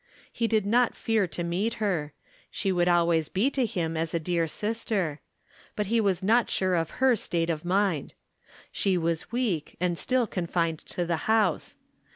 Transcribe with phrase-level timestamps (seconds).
[0.33, 2.13] He did not fear to meet her;
[2.49, 5.19] she would always be to him as a dear sister;
[5.75, 8.15] but he was not sure of her state of mind.
[8.71, 11.77] She was weak, and still confined to the house.